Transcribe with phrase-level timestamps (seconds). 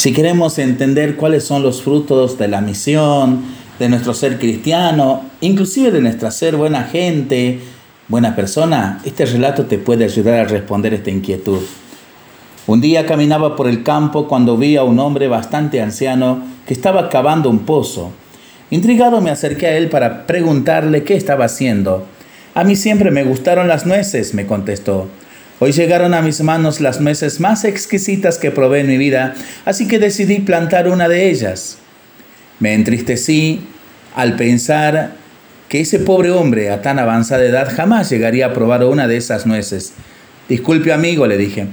[0.00, 3.42] Si queremos entender cuáles son los frutos de la misión,
[3.78, 7.60] de nuestro ser cristiano, inclusive de nuestra ser buena gente,
[8.08, 11.60] buena persona, este relato te puede ayudar a responder esta inquietud.
[12.66, 17.10] Un día caminaba por el campo cuando vi a un hombre bastante anciano que estaba
[17.10, 18.10] cavando un pozo.
[18.70, 22.06] Intrigado me acerqué a él para preguntarle qué estaba haciendo.
[22.54, 25.08] A mí siempre me gustaron las nueces, me contestó.
[25.62, 29.34] Hoy llegaron a mis manos las nueces más exquisitas que probé en mi vida,
[29.66, 31.76] así que decidí plantar una de ellas.
[32.60, 33.60] Me entristecí
[34.16, 35.12] al pensar
[35.68, 39.44] que ese pobre hombre a tan avanzada edad jamás llegaría a probar una de esas
[39.44, 39.92] nueces.
[40.48, 41.66] Disculpe amigo, le dije,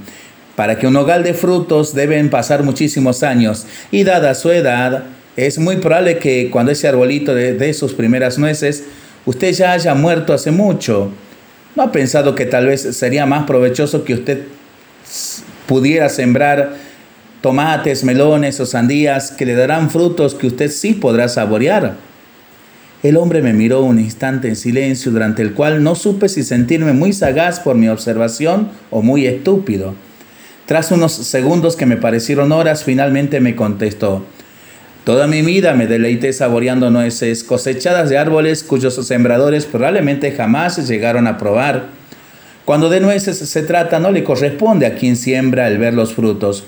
[0.54, 5.58] para que un hogar de frutos deben pasar muchísimos años y dada su edad, es
[5.58, 8.84] muy probable que cuando ese arbolito de, sus primeras nueces,
[9.24, 11.10] usted ya haya muerto hace mucho.
[11.76, 14.42] ¿No ha pensado que tal vez sería más provechoso que usted
[15.66, 16.74] pudiera sembrar
[17.40, 21.96] tomates, melones o sandías que le darán frutos que usted sí podrá saborear?
[23.02, 26.92] El hombre me miró un instante en silencio, durante el cual no supe si sentirme
[26.92, 29.94] muy sagaz por mi observación o muy estúpido.
[30.66, 34.26] Tras unos segundos que me parecieron horas, finalmente me contestó,
[35.04, 41.26] Toda mi vida me deleité saboreando nueces cosechadas de árboles cuyos sembradores probablemente jamás llegaron
[41.26, 41.86] a probar.
[42.64, 46.64] Cuando de nueces se trata, no le corresponde a quien siembra el ver los frutos.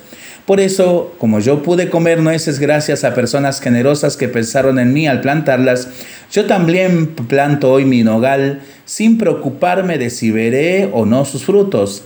[0.47, 5.07] Por eso, como yo pude comer nueces gracias a personas generosas que pensaron en mí
[5.07, 5.89] al plantarlas,
[6.33, 12.05] yo también planto hoy mi nogal sin preocuparme de si veré o no sus frutos.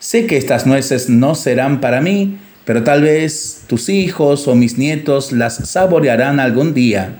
[0.00, 2.38] Sé que estas nueces no serán para mí,
[2.68, 7.14] pero tal vez tus hijos o mis nietos las saborearán algún día.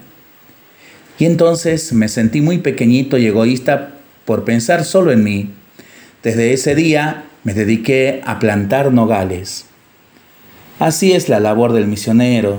[1.18, 3.94] Y entonces me sentí muy pequeñito y egoísta
[4.27, 5.48] por pensar solo en mí.
[6.22, 9.64] Desde ese día me dediqué a plantar nogales.
[10.80, 12.58] Así es la labor del misionero.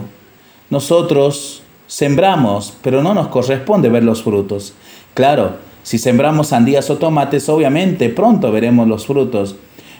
[0.71, 4.73] Nosotros sembramos, pero no nos corresponde ver los frutos.
[5.13, 9.57] Claro, si sembramos sandías o tomates, obviamente pronto veremos los frutos.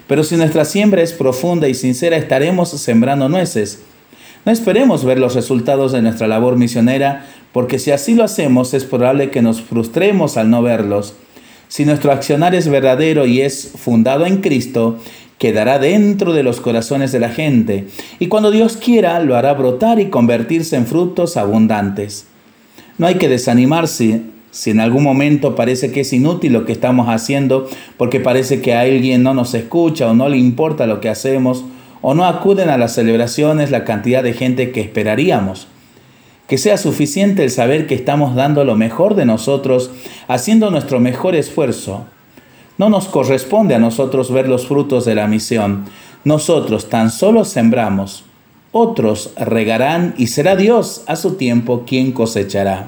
[0.10, 3.84] Pero si nuestra siembra es profunda y sincera, estaremos sembrando nueces.
[4.44, 8.86] No esperemos ver los resultados de nuestra labor misionera, porque si así lo hacemos es
[8.86, 11.14] probable que nos frustremos al no verlos.
[11.68, 14.98] Si nuestro accionar es verdadero y es fundado en Cristo,
[15.38, 17.86] quedará dentro de los corazones de la gente,
[18.18, 22.26] y cuando Dios quiera lo hará brotar y convertirse en frutos abundantes.
[22.98, 24.22] No hay que desanimarse
[24.52, 27.68] si en algún momento parece que es inútil lo que estamos haciendo
[27.98, 31.66] porque parece que a alguien no nos escucha o no le importa lo que hacemos
[32.02, 35.68] o no acuden a las celebraciones la cantidad de gente que esperaríamos.
[36.48, 39.92] Que sea suficiente el saber que estamos dando lo mejor de nosotros,
[40.28, 42.06] haciendo nuestro mejor esfuerzo.
[42.78, 45.86] No nos corresponde a nosotros ver los frutos de la misión.
[46.24, 48.24] Nosotros tan solo sembramos.
[48.72, 52.88] Otros regarán y será Dios a su tiempo quien cosechará